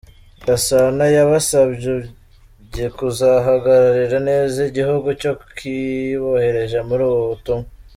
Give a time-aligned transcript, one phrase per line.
[0.47, 7.67] Gasana yabasabye kuzahagararira neza igihugu cyo kibohereje muri ubu butumwa.